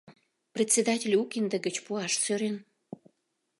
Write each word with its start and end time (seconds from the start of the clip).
Председатель 0.55 1.15
у 1.21 1.23
кинде 1.31 1.57
гыч 1.65 1.75
пуаш 1.85 2.13
сӧрен. 2.23 2.57